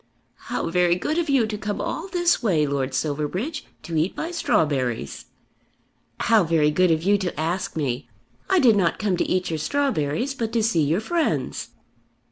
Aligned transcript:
"How 0.49 0.71
very 0.71 0.95
good 0.95 1.19
of 1.19 1.29
you 1.29 1.45
to 1.45 1.59
come 1.59 1.79
all 1.79 2.07
this 2.07 2.41
way, 2.41 2.65
Lord 2.65 2.95
Silverbridge, 2.95 3.65
to 3.83 3.95
eat 3.95 4.17
my 4.17 4.31
strawberries." 4.31 5.25
"How 6.21 6.43
very 6.43 6.71
good 6.71 6.89
of 6.89 7.03
you 7.03 7.19
to 7.19 7.39
ask 7.39 7.75
me! 7.75 8.09
I 8.49 8.57
did 8.57 8.75
not 8.75 8.97
come 8.97 9.15
to 9.17 9.29
eat 9.29 9.51
your 9.51 9.59
strawberries 9.59 10.33
but 10.33 10.51
to 10.53 10.63
see 10.63 10.81
your 10.81 11.01
friends." 11.01 11.69